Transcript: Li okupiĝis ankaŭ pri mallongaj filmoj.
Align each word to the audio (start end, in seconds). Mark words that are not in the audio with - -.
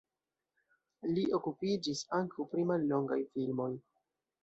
Li 1.09 1.27
okupiĝis 1.39 2.03
ankaŭ 2.23 2.49
pri 2.55 2.67
mallongaj 2.73 3.23
filmoj. 3.33 3.73